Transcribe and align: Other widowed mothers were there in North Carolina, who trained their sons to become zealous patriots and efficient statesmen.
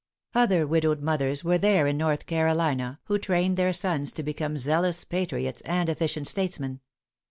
Other 0.33 0.65
widowed 0.65 1.03
mothers 1.03 1.43
were 1.43 1.59
there 1.59 1.85
in 1.85 1.95
North 1.95 2.25
Carolina, 2.25 2.99
who 3.03 3.19
trained 3.19 3.55
their 3.55 3.71
sons 3.71 4.11
to 4.13 4.23
become 4.23 4.57
zealous 4.57 5.03
patriots 5.03 5.61
and 5.63 5.89
efficient 5.89 6.27
statesmen. 6.27 6.79